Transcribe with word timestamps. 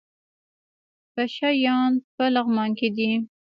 پشه 1.13 1.49
یان 1.65 1.91
په 2.15 2.23
لغمان 2.35 2.69
کې 2.79 2.89
دي؟ 2.95 3.11